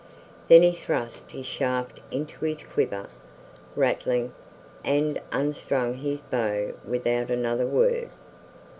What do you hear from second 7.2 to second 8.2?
another word.